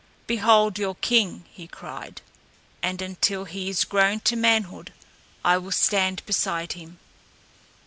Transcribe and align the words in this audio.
"Behold 0.25 0.79
your 0.79 0.95
king," 0.95 1.45
he 1.51 1.67
cried, 1.67 2.23
"and 2.81 3.03
until 3.03 3.43
he 3.45 3.69
is 3.69 3.83
grown 3.83 4.19
to 4.21 4.35
manhood 4.35 4.91
I 5.45 5.59
will 5.59 5.71
stand 5.71 6.25
beside 6.25 6.73
him." 6.73 6.97